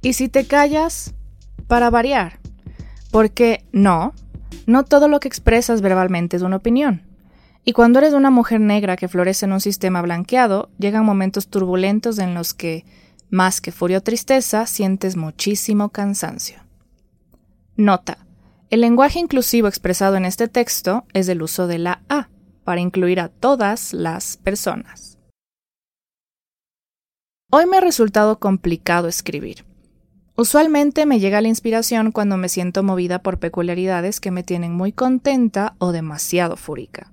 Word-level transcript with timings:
Y 0.00 0.12
si 0.12 0.28
te 0.28 0.46
callas, 0.46 1.14
para 1.66 1.90
variar. 1.90 2.38
Porque 3.10 3.64
no, 3.72 4.14
no 4.66 4.84
todo 4.84 5.08
lo 5.08 5.20
que 5.20 5.28
expresas 5.28 5.80
verbalmente 5.80 6.36
es 6.36 6.42
una 6.42 6.56
opinión. 6.56 7.02
Y 7.64 7.72
cuando 7.72 7.98
eres 7.98 8.14
una 8.14 8.30
mujer 8.30 8.60
negra 8.60 8.96
que 8.96 9.08
florece 9.08 9.46
en 9.46 9.52
un 9.52 9.60
sistema 9.60 10.00
blanqueado, 10.00 10.70
llegan 10.78 11.04
momentos 11.04 11.48
turbulentos 11.48 12.18
en 12.18 12.34
los 12.34 12.54
que, 12.54 12.84
más 13.28 13.60
que 13.60 13.72
furia 13.72 13.98
o 13.98 14.02
tristeza, 14.02 14.66
sientes 14.66 15.16
muchísimo 15.16 15.90
cansancio. 15.90 16.60
Nota. 17.76 18.18
El 18.70 18.80
lenguaje 18.82 19.18
inclusivo 19.18 19.68
expresado 19.68 20.16
en 20.16 20.24
este 20.24 20.48
texto 20.48 21.04
es 21.12 21.28
el 21.28 21.42
uso 21.42 21.66
de 21.66 21.78
la 21.78 22.02
A, 22.08 22.28
para 22.64 22.80
incluir 22.80 23.20
a 23.20 23.28
todas 23.28 23.94
las 23.94 24.36
personas. 24.36 25.18
Hoy 27.50 27.64
me 27.66 27.78
ha 27.78 27.80
resultado 27.80 28.38
complicado 28.38 29.08
escribir. 29.08 29.67
Usualmente 30.40 31.04
me 31.04 31.18
llega 31.18 31.40
la 31.40 31.48
inspiración 31.48 32.12
cuando 32.12 32.36
me 32.36 32.48
siento 32.48 32.84
movida 32.84 33.24
por 33.24 33.40
peculiaridades 33.40 34.20
que 34.20 34.30
me 34.30 34.44
tienen 34.44 34.72
muy 34.72 34.92
contenta 34.92 35.74
o 35.78 35.90
demasiado 35.90 36.56
fúrica. 36.56 37.10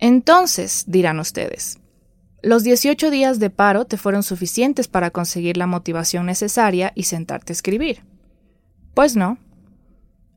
Entonces, 0.00 0.82
dirán 0.88 1.20
ustedes, 1.20 1.78
los 2.42 2.64
18 2.64 3.12
días 3.12 3.38
de 3.38 3.50
paro 3.50 3.84
te 3.84 3.98
fueron 3.98 4.24
suficientes 4.24 4.88
para 4.88 5.12
conseguir 5.12 5.56
la 5.56 5.68
motivación 5.68 6.26
necesaria 6.26 6.90
y 6.96 7.04
sentarte 7.04 7.52
a 7.52 7.54
escribir. 7.54 8.02
Pues 8.94 9.14
no. 9.14 9.38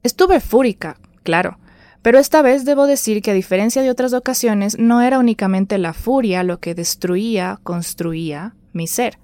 Estuve 0.04 0.40
fúrica, 0.40 1.00
claro, 1.24 1.58
pero 2.04 2.20
esta 2.20 2.44
vez 2.44 2.64
debo 2.64 2.86
decir 2.86 3.24
que 3.24 3.32
a 3.32 3.34
diferencia 3.34 3.82
de 3.82 3.90
otras 3.90 4.14
ocasiones 4.14 4.78
no 4.78 5.02
era 5.02 5.18
únicamente 5.18 5.80
la 5.80 5.94
furia 5.94 6.44
lo 6.44 6.60
que 6.60 6.76
destruía, 6.76 7.60
construía 7.64 8.56
mi 8.72 8.86
ser, 8.86 9.18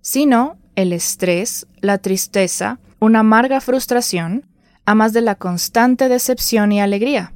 sino 0.00 0.58
el 0.82 0.92
estrés, 0.92 1.66
la 1.80 1.98
tristeza, 1.98 2.78
una 2.98 3.20
amarga 3.20 3.60
frustración, 3.60 4.46
a 4.84 4.94
más 4.94 5.12
de 5.12 5.20
la 5.20 5.34
constante 5.34 6.08
decepción 6.08 6.72
y 6.72 6.80
alegría. 6.80 7.32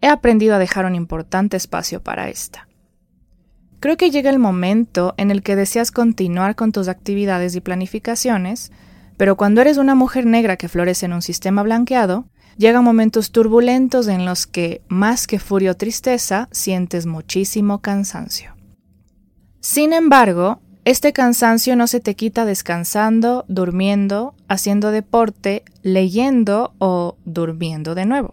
He 0.00 0.08
aprendido 0.08 0.54
a 0.54 0.58
dejar 0.58 0.84
un 0.84 0.94
importante 0.94 1.56
espacio 1.56 2.02
para 2.02 2.28
esta. 2.28 2.68
Creo 3.80 3.96
que 3.96 4.10
llega 4.10 4.30
el 4.30 4.38
momento 4.38 5.14
en 5.16 5.30
el 5.30 5.42
que 5.42 5.56
deseas 5.56 5.92
continuar 5.92 6.56
con 6.56 6.72
tus 6.72 6.88
actividades 6.88 7.54
y 7.54 7.60
planificaciones, 7.60 8.72
pero 9.16 9.36
cuando 9.36 9.60
eres 9.60 9.78
una 9.78 9.94
mujer 9.94 10.26
negra 10.26 10.56
que 10.56 10.68
florece 10.68 11.06
en 11.06 11.12
un 11.12 11.22
sistema 11.22 11.62
blanqueado, 11.62 12.28
llegan 12.56 12.84
momentos 12.84 13.30
turbulentos 13.30 14.08
en 14.08 14.24
los 14.24 14.46
que, 14.46 14.82
más 14.88 15.26
que 15.26 15.38
furia 15.38 15.70
o 15.70 15.74
tristeza, 15.74 16.48
sientes 16.50 17.06
muchísimo 17.06 17.80
cansancio. 17.80 18.54
Sin 19.60 19.92
embargo, 19.92 20.60
este 20.88 21.12
cansancio 21.12 21.76
no 21.76 21.86
se 21.86 22.00
te 22.00 22.14
quita 22.14 22.46
descansando, 22.46 23.44
durmiendo, 23.46 24.34
haciendo 24.48 24.90
deporte, 24.90 25.62
leyendo 25.82 26.72
o 26.78 27.18
durmiendo 27.26 27.94
de 27.94 28.06
nuevo. 28.06 28.32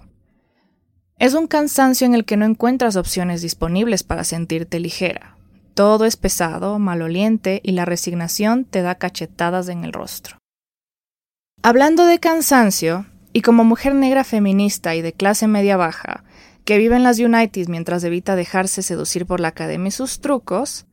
Es 1.20 1.33
un 1.33 1.48
cansancio 1.48 2.08
en 2.08 2.16
el 2.16 2.23
que 2.23 2.38
no 2.38 2.45
encuentras 2.45 2.95
opciones 2.95 3.42
disponibles 3.42 4.03
para 4.03 4.23
sentirte 4.23 4.80
ligera. 4.80 5.36
Todo 5.73 6.06
es 6.06 6.16
pesado, 6.16 6.80
maloliente 6.80 7.59
y 7.61 7.73
la 7.73 7.83
resignación 7.83 8.64
te 8.64 8.81
da 8.81 8.95
cachetadas 8.95 9.67
en 9.67 9.83
el 9.83 9.92
rostro. 9.92 10.38
Hablando 11.61 12.06
de 12.06 12.20
cansancio, 12.20 13.06
y 13.33 13.42
como 13.42 13.66
mujer 13.66 13.95
negra 13.95 14.23
feminista 14.23 14.95
y 14.95 15.02
de 15.02 15.11
clase 15.11 15.48
media 15.50 15.76
baja, 15.76 16.23
que 16.64 16.78
vive 16.78 16.95
en 16.95 17.03
las 17.03 17.20
United 17.20 17.67
mientras 17.67 18.02
evita 18.06 18.38
dejarse 18.38 18.81
seducir 18.81 19.26
por 19.26 19.42
la 19.42 19.50
academia 19.50 19.89
y 19.89 19.92
sus 19.92 20.22
trucos, 20.22 20.86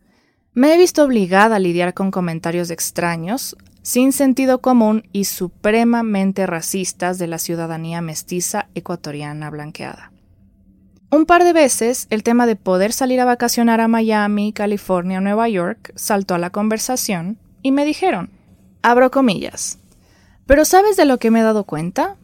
me 0.54 0.74
he 0.74 0.78
visto 0.78 1.04
obligada 1.04 1.56
a 1.56 1.58
lidiar 1.58 1.94
con 1.94 2.10
comentarios 2.10 2.70
extraños, 2.70 3.56
sin 3.82 4.12
sentido 4.12 4.60
común 4.60 5.08
y 5.12 5.24
supremamente 5.24 6.46
racistas 6.46 7.18
de 7.18 7.26
la 7.26 7.38
ciudadanía 7.38 8.00
mestiza 8.00 8.68
ecuatoriana 8.74 9.50
blanqueada. 9.50 10.12
Un 11.10 11.26
par 11.26 11.44
de 11.44 11.52
veces 11.52 12.06
el 12.10 12.22
tema 12.22 12.46
de 12.46 12.56
poder 12.56 12.92
salir 12.92 13.20
a 13.20 13.24
vacacionar 13.24 13.80
a 13.80 13.88
Miami, 13.88 14.52
California 14.52 15.18
o 15.18 15.20
Nueva 15.20 15.48
York 15.48 15.92
saltó 15.94 16.34
a 16.34 16.38
la 16.38 16.50
conversación 16.50 17.38
y 17.62 17.72
me 17.72 17.84
dijeron, 17.84 18.30
abro 18.82 19.10
comillas, 19.10 19.78
pero 20.46 20.64
¿sabes 20.64 20.96
de 20.96 21.04
lo 21.04 21.18
que 21.18 21.30
me 21.30 21.40
he 21.40 21.42
dado 21.42 21.64
cuenta? 21.64 22.16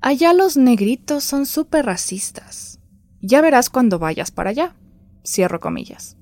Allá 0.00 0.32
los 0.32 0.56
negritos 0.56 1.24
son 1.24 1.46
súper 1.46 1.86
racistas. 1.86 2.80
Ya 3.20 3.40
verás 3.40 3.70
cuando 3.70 3.98
vayas 3.98 4.30
para 4.30 4.50
allá. 4.50 4.74
Cierro 5.24 5.58
comillas. 5.58 6.17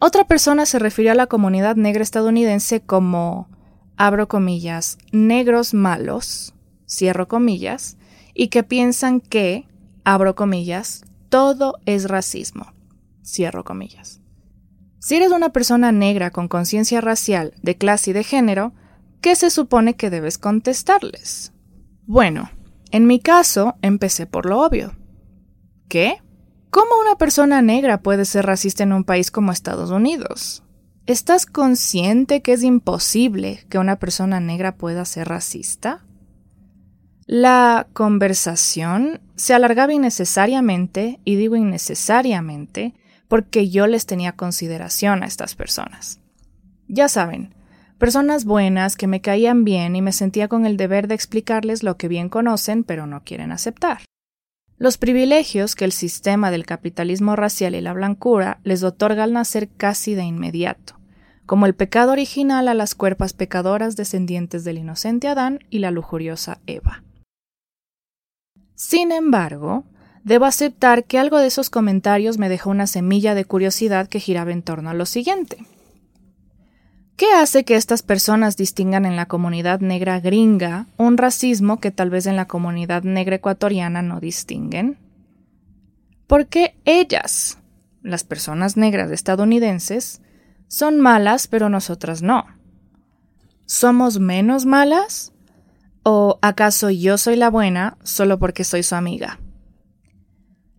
Otra 0.00 0.24
persona 0.24 0.64
se 0.64 0.78
refirió 0.78 1.12
a 1.12 1.14
la 1.14 1.26
comunidad 1.26 1.76
negra 1.76 2.02
estadounidense 2.02 2.80
como, 2.80 3.50
abro 3.96 4.28
comillas, 4.28 4.96
negros 5.12 5.74
malos, 5.74 6.54
cierro 6.88 7.28
comillas, 7.28 7.98
y 8.32 8.48
que 8.48 8.62
piensan 8.62 9.20
que, 9.20 9.68
abro 10.02 10.34
comillas, 10.34 11.04
todo 11.28 11.78
es 11.84 12.08
racismo, 12.08 12.72
cierro 13.22 13.62
comillas. 13.62 14.22
Si 15.00 15.16
eres 15.16 15.32
una 15.32 15.50
persona 15.50 15.92
negra 15.92 16.30
con 16.30 16.48
conciencia 16.48 17.02
racial, 17.02 17.52
de 17.62 17.76
clase 17.76 18.10
y 18.10 18.14
de 18.14 18.24
género, 18.24 18.72
¿qué 19.20 19.36
se 19.36 19.50
supone 19.50 19.96
que 19.96 20.08
debes 20.08 20.38
contestarles? 20.38 21.52
Bueno, 22.06 22.50
en 22.90 23.06
mi 23.06 23.20
caso, 23.20 23.76
empecé 23.82 24.26
por 24.26 24.46
lo 24.46 24.60
obvio. 24.60 24.96
¿Qué? 25.88 26.22
¿Cómo 26.70 27.00
una 27.00 27.16
persona 27.16 27.62
negra 27.62 28.00
puede 28.00 28.24
ser 28.24 28.46
racista 28.46 28.84
en 28.84 28.92
un 28.92 29.02
país 29.02 29.32
como 29.32 29.50
Estados 29.50 29.90
Unidos? 29.90 30.62
¿Estás 31.06 31.44
consciente 31.44 32.42
que 32.42 32.52
es 32.52 32.62
imposible 32.62 33.64
que 33.68 33.78
una 33.78 33.96
persona 33.96 34.38
negra 34.38 34.76
pueda 34.76 35.04
ser 35.04 35.28
racista? 35.28 36.04
La 37.26 37.88
conversación 37.92 39.20
se 39.34 39.52
alargaba 39.52 39.92
innecesariamente, 39.92 41.18
y 41.24 41.34
digo 41.34 41.56
innecesariamente, 41.56 42.94
porque 43.26 43.68
yo 43.68 43.88
les 43.88 44.06
tenía 44.06 44.32
consideración 44.32 45.24
a 45.24 45.26
estas 45.26 45.56
personas. 45.56 46.20
Ya 46.86 47.08
saben, 47.08 47.52
personas 47.98 48.44
buenas 48.44 48.96
que 48.96 49.08
me 49.08 49.20
caían 49.20 49.64
bien 49.64 49.96
y 49.96 50.02
me 50.02 50.12
sentía 50.12 50.46
con 50.46 50.66
el 50.66 50.76
deber 50.76 51.08
de 51.08 51.16
explicarles 51.16 51.82
lo 51.82 51.96
que 51.96 52.06
bien 52.06 52.28
conocen 52.28 52.84
pero 52.84 53.06
no 53.08 53.24
quieren 53.24 53.50
aceptar. 53.50 54.02
Los 54.80 54.96
privilegios 54.96 55.74
que 55.74 55.84
el 55.84 55.92
sistema 55.92 56.50
del 56.50 56.64
capitalismo 56.64 57.36
racial 57.36 57.74
y 57.74 57.82
la 57.82 57.92
blancura 57.92 58.60
les 58.64 58.82
otorga 58.82 59.24
al 59.24 59.34
nacer 59.34 59.68
casi 59.68 60.14
de 60.14 60.22
inmediato, 60.22 60.94
como 61.44 61.66
el 61.66 61.74
pecado 61.74 62.12
original 62.12 62.66
a 62.66 62.72
las 62.72 62.94
cuerpas 62.94 63.34
pecadoras 63.34 63.94
descendientes 63.94 64.64
del 64.64 64.78
inocente 64.78 65.28
Adán 65.28 65.58
y 65.68 65.80
la 65.80 65.90
lujuriosa 65.90 66.60
Eva. 66.66 67.04
Sin 68.74 69.12
embargo, 69.12 69.84
debo 70.24 70.46
aceptar 70.46 71.04
que 71.04 71.18
algo 71.18 71.36
de 71.36 71.48
esos 71.48 71.68
comentarios 71.68 72.38
me 72.38 72.48
dejó 72.48 72.70
una 72.70 72.86
semilla 72.86 73.34
de 73.34 73.44
curiosidad 73.44 74.08
que 74.08 74.18
giraba 74.18 74.50
en 74.52 74.62
torno 74.62 74.88
a 74.88 74.94
lo 74.94 75.04
siguiente. 75.04 75.58
¿Qué 77.20 77.34
hace 77.34 77.64
que 77.64 77.76
estas 77.76 78.02
personas 78.02 78.56
distingan 78.56 79.04
en 79.04 79.14
la 79.14 79.26
comunidad 79.26 79.80
negra 79.80 80.20
gringa 80.20 80.86
un 80.96 81.18
racismo 81.18 81.78
que 81.78 81.90
tal 81.90 82.08
vez 82.08 82.24
en 82.24 82.34
la 82.34 82.46
comunidad 82.46 83.02
negra 83.02 83.36
ecuatoriana 83.36 84.00
no 84.00 84.20
distinguen? 84.20 84.96
¿Por 86.26 86.46
qué 86.46 86.74
ellas, 86.86 87.58
las 88.02 88.24
personas 88.24 88.78
negras 88.78 89.10
estadounidenses, 89.10 90.22
son 90.66 90.98
malas 90.98 91.46
pero 91.46 91.68
nosotras 91.68 92.22
no? 92.22 92.46
¿Somos 93.66 94.18
menos 94.18 94.64
malas? 94.64 95.34
¿O 96.02 96.38
acaso 96.40 96.88
yo 96.88 97.18
soy 97.18 97.36
la 97.36 97.50
buena 97.50 97.98
solo 98.02 98.38
porque 98.38 98.64
soy 98.64 98.82
su 98.82 98.94
amiga? 98.94 99.38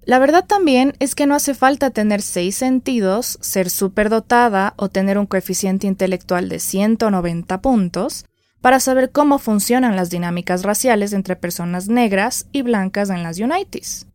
La 0.03 0.17
verdad 0.17 0.45
también 0.45 0.93
es 0.99 1.13
que 1.13 1.27
no 1.27 1.35
hace 1.35 1.53
falta 1.53 1.91
tener 1.91 2.21
seis 2.21 2.55
sentidos, 2.55 3.37
ser 3.41 3.69
superdotada 3.69 4.73
o 4.77 4.89
tener 4.89 5.17
un 5.17 5.27
coeficiente 5.27 5.85
intelectual 5.85 6.49
de 6.49 6.59
190 6.59 7.61
puntos 7.61 8.25
para 8.61 8.79
saber 8.79 9.11
cómo 9.11 9.37
funcionan 9.37 9.95
las 9.95 10.09
dinámicas 10.09 10.63
raciales 10.63 11.13
entre 11.13 11.35
personas 11.35 11.87
negras 11.87 12.47
y 12.51 12.63
blancas 12.63 13.09
en 13.09 13.21
las 13.21 13.39
Unities. 13.39 14.07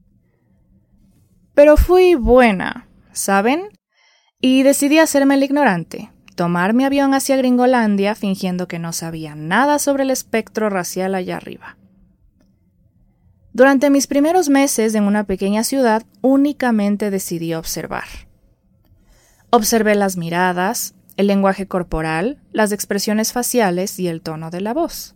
Pero 1.55 1.77
fui 1.77 2.17
buena, 2.17 2.89
¿saben? 3.13 3.69
Y 4.41 4.63
decidí 4.63 4.99
hacerme 4.99 5.35
el 5.35 5.45
ignorante, 5.45 6.11
tomar 6.35 6.75
mi 6.75 6.85
avión 6.85 7.15
hacia 7.15 7.37
Gringolandia 7.37 8.15
fingiendo 8.15 8.69
que 8.69 8.79
no 8.79 8.93
sabía 8.93 9.35
nada 9.35 9.79
sobre 9.79 10.03
el 10.03 10.11
espectro 10.11 10.69
racial 10.69 11.15
allá 11.15 11.37
arriba. 11.37 11.77
Durante 13.57 13.89
mis 13.89 14.07
primeros 14.07 14.51
meses 14.51 14.95
en 14.95 15.05
una 15.05 15.25
pequeña 15.25 15.65
ciudad 15.65 16.03
únicamente 16.21 17.11
decidí 17.11 17.55
observar. 17.55 18.05
Observé 19.49 19.95
las 19.95 20.19
miradas, 20.19 20.95
el 21.17 21.29
lenguaje 21.29 21.67
corporal, 21.67 22.39
las 22.53 22.71
expresiones 22.71 23.33
faciales 23.33 23.99
y 23.99 24.09
el 24.09 24.21
tono 24.21 24.51
de 24.51 24.61
la 24.61 24.75
voz. 24.75 25.15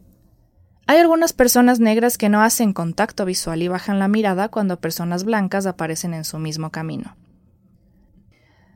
Hay 0.86 0.96
algunas 0.96 1.34
personas 1.34 1.80
negras 1.80 2.16
que 2.16 2.30
no 2.30 2.40
hacen 2.40 2.72
contacto 2.72 3.26
visual 3.26 3.60
y 3.60 3.68
bajan 3.68 3.98
la 3.98 4.08
mirada 4.08 4.48
cuando 4.48 4.80
personas 4.80 5.24
blancas 5.24 5.66
aparecen 5.66 6.14
en 6.14 6.24
su 6.24 6.38
mismo 6.38 6.70
camino. 6.70 7.18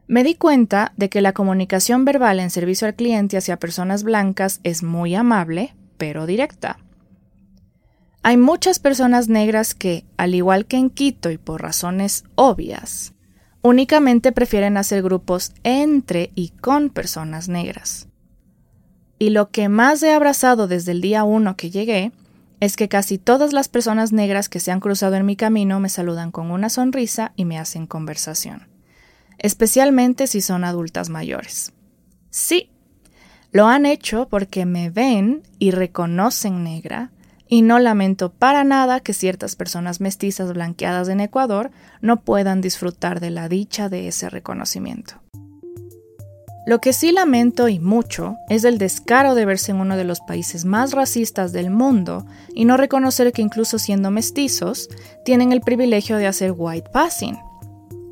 Me 0.07 0.25
di 0.25 0.35
cuenta 0.35 0.93
de 0.99 1.09
que 1.09 1.23
la 1.23 1.33
comunicación 1.33 2.05
verbal 2.05 2.39
en 2.39 2.51
servicio 2.51 2.87
al 2.87 2.97
cliente 2.97 3.39
hacia 3.39 3.59
personas 3.59 4.03
blancas 4.03 4.61
es 4.63 4.83
muy 4.83 5.15
amable, 5.15 5.75
pero 5.97 6.27
directa. 6.27 6.84
Hay 8.27 8.39
muchas 8.39 8.79
personas 8.79 9.29
negras 9.29 9.75
que, 9.75 10.07
al 10.17 10.35
igual 10.35 10.65
que 10.65 10.79
en 10.79 10.89
Quito 10.89 11.31
y 11.31 11.37
por 11.37 11.61
razones 11.61 12.25
obvias, 12.37 13.13
únicamente 13.61 14.33
prefieren 14.33 14.79
hacer 14.79 15.03
grupos 15.03 15.53
entre 15.63 16.31
y 16.35 16.49
con 16.49 16.89
personas 16.89 17.51
negras. 17.51 18.09
Y 19.19 19.29
lo 19.29 19.51
que 19.51 19.69
más 19.69 20.03
he 20.03 20.11
abrazado 20.11 20.67
desde 20.69 20.93
el 20.93 21.03
día 21.03 21.23
uno 21.23 21.59
que 21.59 21.69
llegué 21.69 22.13
es 22.61 22.77
que 22.77 22.89
casi 22.89 23.19
todas 23.19 23.53
las 23.53 23.69
personas 23.69 24.11
negras 24.11 24.49
que 24.49 24.59
se 24.59 24.73
han 24.73 24.81
cruzado 24.81 25.17
en 25.17 25.27
mi 25.27 25.37
camino 25.37 25.79
me 25.79 25.91
saludan 25.91 26.31
con 26.31 26.51
una 26.51 26.71
sonrisa 26.71 27.35
y 27.37 27.45
me 27.45 27.59
hacen 27.59 27.87
conversación, 27.87 28.69
especialmente 29.37 30.29
si 30.29 30.41
son 30.41 30.65
adultas 30.65 31.11
mayores. 31.11 31.75
Sí, 32.31 32.71
lo 33.53 33.67
han 33.67 33.85
hecho 33.85 34.29
porque 34.31 34.65
me 34.65 34.89
ven 34.89 35.43
y 35.59 35.73
reconocen 35.73 36.65
negra 36.65 37.11
y 37.55 37.63
no 37.63 37.79
lamento 37.79 38.33
para 38.33 38.65
nada 38.65 38.99
que 38.99 39.13
ciertas 39.13 39.55
personas 39.55 40.01
mestizas 40.01 40.53
blanqueadas 40.53 41.09
en 41.09 41.21
Ecuador 41.21 41.71
no 42.01 42.21
puedan 42.21 42.61
disfrutar 42.61 43.21
de 43.21 43.31
la 43.31 43.49
dicha 43.49 43.89
de 43.89 44.09
ese 44.09 44.29
reconocimiento. 44.29 45.21
Lo 46.67 46.81
que 46.81 46.93
sí 46.93 47.13
lamento 47.13 47.69
y 47.69 47.79
mucho 47.79 48.35
es 48.49 48.65
el 48.65 48.77
descaro 48.79 49.37
de 49.37 49.45
verse 49.45 49.71
en 49.71 49.79
uno 49.79 49.97
de 49.97 50.03
los 50.03 50.21
países 50.21 50.65
más 50.65 50.91
racistas 50.91 51.53
del 51.53 51.71
mundo 51.71 52.27
y 52.57 52.65
no 52.65 52.77
reconocer 52.77 53.31
que 53.31 53.43
incluso 53.43 53.79
siendo 53.79 54.11
mestizos, 54.11 54.89
tienen 55.25 55.53
el 55.53 55.61
privilegio 55.61 56.17
de 56.17 56.27
hacer 56.27 56.55
white 56.57 56.91
passing, 56.93 57.39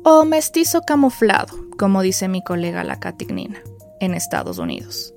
o 0.05 0.23
mestizo 0.23 0.83
camuflado, 0.83 1.53
como 1.77 2.01
dice 2.01 2.29
mi 2.29 2.41
colega 2.41 2.85
la 2.85 3.01
Catignina, 3.01 3.59
en 3.99 4.13
Estados 4.13 4.57
Unidos. 4.57 5.13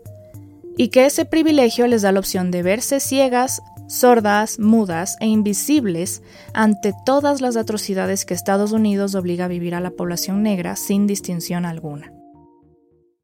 Y 0.77 0.89
que 0.89 1.07
ese 1.07 1.27
privilegio 1.27 1.87
les 1.87 2.03
da 2.03 2.11
la 2.11 2.19
opción 2.19 2.51
de 2.51 2.65
verse 2.65 2.99
ciegas 2.99 3.63
sordas, 3.87 4.59
mudas 4.59 5.17
e 5.21 5.27
invisibles 5.27 6.23
ante 6.55 6.93
todas 7.05 7.41
las 7.41 7.57
atrocidades 7.57 8.25
que 8.25 8.35
Estados 8.35 8.73
Unidos 8.73 9.15
obliga 9.15 9.47
a 9.47 9.49
vivir 9.49 9.75
a 9.75 9.81
la 9.81 9.91
población 9.91 10.43
negra 10.43 10.77
sin 10.77 11.07
distinción 11.07 11.65
alguna. 11.65 12.13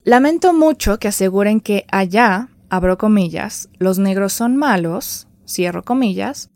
Lamento 0.04 0.52
mucho 0.52 0.98
que 0.98 1.08
aseguren 1.08 1.60
que 1.60 1.84
allá, 1.90 2.48
abro 2.68 2.98
comillas, 2.98 3.68
los 3.78 3.98
negros 3.98 4.32
son 4.32 4.56
malos, 4.56 5.28
cierro 5.46 5.84
comillas, 5.84 6.50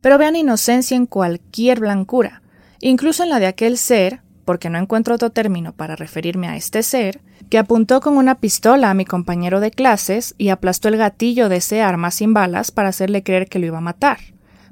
pero 0.00 0.18
vean 0.18 0.36
inocencia 0.36 0.96
en 0.96 1.06
cualquier 1.06 1.80
blancura, 1.80 2.42
incluso 2.80 3.22
en 3.22 3.30
la 3.30 3.40
de 3.40 3.46
aquel 3.46 3.78
ser, 3.78 4.22
porque 4.50 4.68
no 4.68 4.78
encuentro 4.78 5.14
otro 5.14 5.30
término 5.30 5.74
para 5.74 5.94
referirme 5.94 6.48
a 6.48 6.56
este 6.56 6.82
ser, 6.82 7.20
que 7.50 7.56
apuntó 7.56 8.00
con 8.00 8.16
una 8.16 8.40
pistola 8.40 8.90
a 8.90 8.94
mi 8.94 9.04
compañero 9.04 9.60
de 9.60 9.70
clases 9.70 10.34
y 10.38 10.48
aplastó 10.48 10.88
el 10.88 10.96
gatillo 10.96 11.48
de 11.48 11.58
ese 11.58 11.82
arma 11.82 12.10
sin 12.10 12.34
balas 12.34 12.72
para 12.72 12.88
hacerle 12.88 13.22
creer 13.22 13.48
que 13.48 13.60
lo 13.60 13.66
iba 13.66 13.78
a 13.78 13.80
matar, 13.80 14.18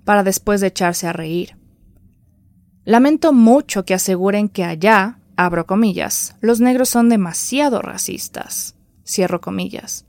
para 0.05 0.25
después 0.25 0.61
de 0.61 0.67
echarse 0.67 1.07
a 1.07 1.13
reír. 1.13 1.57
Lamento 2.85 3.33
mucho 3.33 3.85
que 3.85 3.95
aseguren 3.95 4.49
que 4.49 4.65
allá, 4.65 5.21
abro 5.37 5.65
comillas, 5.65 6.35
los 6.41 6.59
negros 6.59 6.89
son 6.89 7.09
demasiado 7.09 7.81
racistas, 7.81 8.75
cierro 9.07 9.41
comillas, 9.41 10.07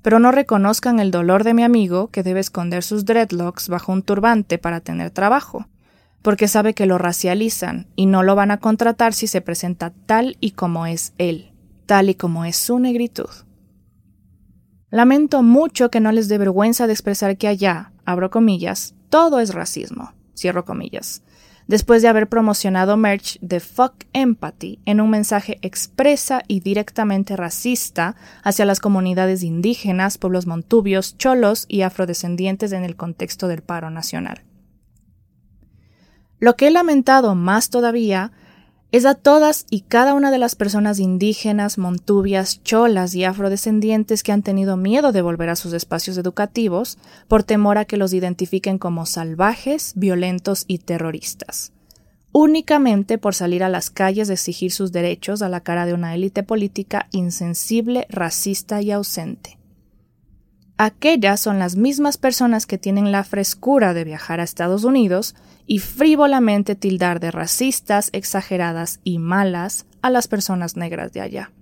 pero 0.00 0.20
no 0.20 0.30
reconozcan 0.30 1.00
el 1.00 1.10
dolor 1.10 1.42
de 1.42 1.54
mi 1.54 1.64
amigo 1.64 2.12
que 2.12 2.22
debe 2.22 2.38
esconder 2.38 2.84
sus 2.84 3.04
dreadlocks 3.04 3.68
bajo 3.68 3.90
un 3.90 4.04
turbante 4.04 4.58
para 4.58 4.78
tener 4.78 5.10
trabajo, 5.10 5.66
porque 6.22 6.48
sabe 6.48 6.74
que 6.74 6.86
lo 6.86 6.98
racializan 6.98 7.86
y 7.96 8.06
no 8.06 8.22
lo 8.22 8.34
van 8.34 8.50
a 8.50 8.58
contratar 8.58 9.14
si 9.14 9.26
se 9.26 9.40
presenta 9.40 9.92
tal 10.06 10.36
y 10.40 10.52
como 10.52 10.86
es 10.86 11.12
él 11.18 11.52
tal 11.88 12.10
y 12.10 12.14
como 12.14 12.44
es 12.44 12.56
su 12.56 12.78
negritud. 12.78 13.30
Lamento 14.90 15.42
mucho 15.42 15.90
que 15.90 16.00
no 16.00 16.12
les 16.12 16.28
dé 16.28 16.38
vergüenza 16.38 16.86
de 16.86 16.92
expresar 16.92 17.38
que 17.38 17.48
allá, 17.48 17.92
abro 18.04 18.30
comillas, 18.30 18.94
todo 19.08 19.40
es 19.40 19.54
racismo, 19.54 20.12
cierro 20.36 20.66
comillas, 20.66 21.22
después 21.66 22.02
de 22.02 22.08
haber 22.08 22.28
promocionado 22.28 22.98
merch 22.98 23.38
de 23.40 23.60
Fuck 23.60 24.04
Empathy 24.12 24.80
en 24.84 25.00
un 25.00 25.08
mensaje 25.08 25.58
expresa 25.62 26.42
y 26.46 26.60
directamente 26.60 27.36
racista 27.36 28.16
hacia 28.42 28.66
las 28.66 28.80
comunidades 28.80 29.42
indígenas, 29.42 30.18
pueblos 30.18 30.46
montubios, 30.46 31.16
cholos 31.16 31.64
y 31.68 31.82
afrodescendientes 31.82 32.72
en 32.72 32.84
el 32.84 32.96
contexto 32.96 33.48
del 33.48 33.62
paro 33.62 33.88
nacional. 33.88 34.42
Lo 36.40 36.56
que 36.56 36.68
he 36.68 36.70
lamentado 36.70 37.34
más 37.34 37.70
todavía 37.70 38.32
es 38.90 39.04
a 39.04 39.14
todas 39.14 39.66
y 39.68 39.82
cada 39.82 40.14
una 40.14 40.30
de 40.30 40.38
las 40.38 40.54
personas 40.54 40.98
indígenas, 40.98 41.76
montubias, 41.76 42.62
cholas 42.62 43.14
y 43.14 43.24
afrodescendientes 43.24 44.22
que 44.22 44.32
han 44.32 44.42
tenido 44.42 44.78
miedo 44.78 45.12
de 45.12 45.20
volver 45.20 45.50
a 45.50 45.56
sus 45.56 45.74
espacios 45.74 46.16
educativos 46.16 46.96
por 47.26 47.42
temor 47.42 47.76
a 47.76 47.84
que 47.84 47.98
los 47.98 48.14
identifiquen 48.14 48.78
como 48.78 49.04
salvajes, 49.04 49.92
violentos 49.94 50.64
y 50.68 50.78
terroristas, 50.78 51.72
únicamente 52.32 53.18
por 53.18 53.34
salir 53.34 53.62
a 53.62 53.68
las 53.68 53.90
calles 53.90 54.30
a 54.30 54.34
exigir 54.34 54.72
sus 54.72 54.90
derechos 54.90 55.42
a 55.42 55.50
la 55.50 55.60
cara 55.60 55.84
de 55.84 55.92
una 55.92 56.14
élite 56.14 56.42
política 56.42 57.08
insensible, 57.10 58.06
racista 58.08 58.80
y 58.80 58.90
ausente. 58.90 59.58
Aquellas 60.78 61.40
son 61.40 61.58
las 61.58 61.76
mismas 61.76 62.16
personas 62.16 62.64
que 62.64 62.78
tienen 62.78 63.10
la 63.12 63.24
frescura 63.24 63.92
de 63.92 64.04
viajar 64.04 64.40
a 64.40 64.44
Estados 64.44 64.84
Unidos 64.84 65.34
y 65.68 65.78
frívolamente 65.78 66.74
tildar 66.74 67.20
de 67.20 67.30
racistas, 67.30 68.10
exageradas 68.12 68.98
y 69.04 69.20
malas 69.20 69.86
a 70.02 70.10
las 70.10 70.26
personas 70.26 70.76
negras 70.76 71.12
de 71.12 71.20
allá. 71.20 71.52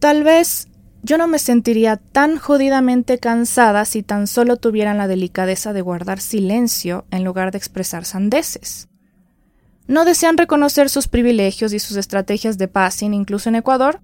Tal 0.00 0.24
vez 0.24 0.66
yo 1.04 1.18
no 1.18 1.28
me 1.28 1.38
sentiría 1.38 1.98
tan 1.98 2.38
jodidamente 2.38 3.18
cansada 3.18 3.84
si 3.84 4.02
tan 4.02 4.26
solo 4.26 4.56
tuvieran 4.56 4.98
la 4.98 5.06
delicadeza 5.06 5.72
de 5.72 5.82
guardar 5.82 6.18
silencio 6.18 7.06
en 7.12 7.22
lugar 7.22 7.52
de 7.52 7.58
expresar 7.58 8.04
sandeces. 8.04 8.88
¿No 9.86 10.04
desean 10.04 10.36
reconocer 10.36 10.90
sus 10.90 11.06
privilegios 11.06 11.72
y 11.72 11.78
sus 11.78 11.96
estrategias 11.96 12.58
de 12.58 12.66
passing 12.66 13.14
incluso 13.14 13.48
en 13.48 13.54
Ecuador? 13.54 14.00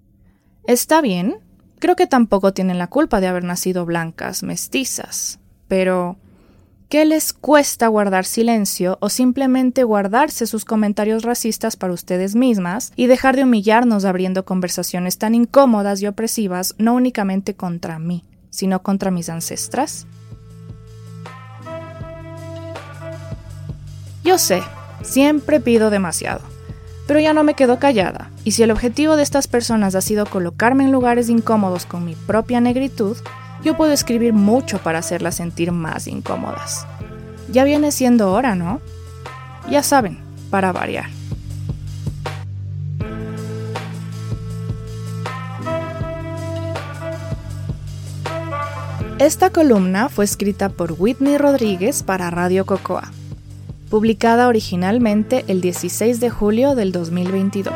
Está 0.67 1.01
bien, 1.01 1.39
Creo 1.85 1.97
que 1.97 2.07
tampoco 2.07 2.55
tienen 2.55 2.79
la 2.79 2.87
culpa 2.87 3.21
de 3.21 3.27
haber 3.27 3.45
nacido 3.45 3.85
blancas, 3.85 4.43
mestizas. 4.43 5.39
Pero, 5.69 6.17
¿qué 6.95 7.05
les 7.05 7.33
cuesta 7.33 7.89
guardar 7.89 8.25
silencio 8.25 8.99
o 9.01 9.09
simplemente 9.09 9.83
guardarse 9.83 10.47
sus 10.47 10.65
comentarios 10.65 11.25
racistas 11.25 11.75
para 11.75 11.93
ustedes 11.93 12.37
mismas 12.37 12.93
y 12.95 13.09
dejar 13.09 13.35
de 13.35 13.43
humillarnos 13.43 14.05
abriendo 14.05 14.45
conversaciones 14.45 15.19
tan 15.19 15.35
incómodas 15.35 16.01
y 16.01 16.07
opresivas 16.07 16.77
no 16.79 16.95
únicamente 16.95 17.55
contra 17.55 17.99
mí, 17.99 18.23
sino 18.51 18.85
contra 18.85 19.11
mis 19.11 19.29
ancestras? 19.29 20.07
Yo 24.23 24.39
sé, 24.39 24.63
siempre 25.03 25.59
pido 25.59 25.91
demasiado 25.91 26.43
pero 27.09 27.21
ya 27.21 27.35
no 27.35 27.45
me 27.45 27.53
quedo 27.53 27.79
callada, 27.79 28.31
y 28.45 28.53
si 28.53 28.63
el 28.63 28.71
objetivo 28.71 29.17
de 29.17 29.23
estas 29.25 29.47
personas 29.47 29.95
ha 29.95 30.01
sido 30.01 30.25
colocarme 30.25 30.85
en 30.85 30.93
lugares 30.93 31.29
incómodos 31.29 31.85
con 31.85 32.03
mi 32.03 32.15
propia 32.15 32.63
negritud, 32.63 33.19
yo 33.63 33.77
puedo 33.77 33.93
escribir 33.93 34.33
mucho 34.33 34.79
para 34.79 34.99
hacerlas 34.99 35.37
sentir 35.37 35.73
más 35.73 36.07
incómodas. 36.07 36.87
Ya 37.51 37.65
viene 37.65 37.93
siendo 37.93 38.33
hora, 38.33 38.55
¿no? 38.55 38.81
Ya 39.71 39.83
saben, 39.83 40.19
para 40.51 40.73
variar. 40.73 41.07
Esta 49.19 49.51
columna 49.51 50.09
fue 50.09 50.25
escrita 50.25 50.69
por 50.69 50.97
Whitney 50.99 51.39
Rodríguez 51.39 52.03
para 52.03 52.31
Radio 52.31 52.67
Cocoa 52.67 53.11
publicada 53.95 54.49
originalmente 54.49 55.45
el 55.47 55.61
16 55.61 56.19
de 56.19 56.29
julio 56.29 56.75
del 56.75 56.91
2022. 56.91 57.75